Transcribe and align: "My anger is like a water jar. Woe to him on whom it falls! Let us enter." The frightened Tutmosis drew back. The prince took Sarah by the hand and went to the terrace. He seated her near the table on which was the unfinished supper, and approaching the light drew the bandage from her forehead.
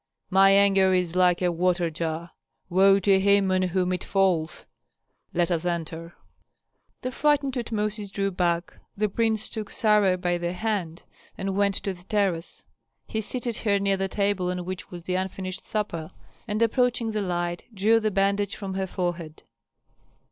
"My 0.31 0.49
anger 0.49 0.95
is 0.95 1.15
like 1.15 1.43
a 1.43 1.51
water 1.51 1.91
jar. 1.91 2.31
Woe 2.71 2.97
to 3.01 3.19
him 3.19 3.51
on 3.51 3.61
whom 3.61 3.93
it 3.93 4.03
falls! 4.03 4.65
Let 5.31 5.51
us 5.51 5.63
enter." 5.63 6.15
The 7.03 7.11
frightened 7.11 7.53
Tutmosis 7.53 8.09
drew 8.09 8.31
back. 8.31 8.73
The 8.97 9.07
prince 9.07 9.47
took 9.47 9.69
Sarah 9.69 10.17
by 10.17 10.39
the 10.39 10.53
hand 10.53 11.03
and 11.37 11.55
went 11.55 11.75
to 11.83 11.93
the 11.93 12.03
terrace. 12.05 12.65
He 13.05 13.21
seated 13.21 13.57
her 13.57 13.77
near 13.77 13.95
the 13.95 14.07
table 14.07 14.49
on 14.49 14.65
which 14.65 14.89
was 14.89 15.03
the 15.03 15.13
unfinished 15.13 15.63
supper, 15.63 16.09
and 16.47 16.63
approaching 16.63 17.11
the 17.11 17.21
light 17.21 17.65
drew 17.71 17.99
the 17.99 18.09
bandage 18.09 18.55
from 18.55 18.73
her 18.73 18.87
forehead. 18.87 19.43